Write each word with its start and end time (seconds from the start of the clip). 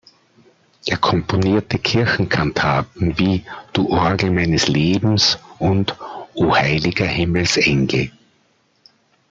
Er 0.87 0.97
komponierte 0.97 1.77
Kirchenkantaten 1.77 3.19
wie 3.19 3.43
"Du 3.71 3.87
Orgel 3.91 4.31
meines 4.31 4.67
Lebens" 4.67 5.37
und 5.59 5.95
"Oh 6.33 6.55
Heiliger 6.55 7.05
Himmels 7.05 7.57
Engel". 7.57 8.09